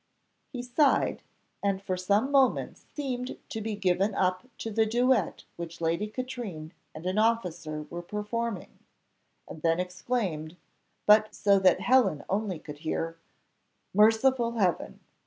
[0.51, 1.21] He sighed,
[1.61, 6.73] and for some moments seemed to be given up to the duet which Lady Katrine
[6.95, 8.79] and an officer were performing;
[9.47, 10.57] and then exclaimed,
[11.05, 13.19] but so that Helen only could hear,
[13.93, 15.01] "Merciful Heaven!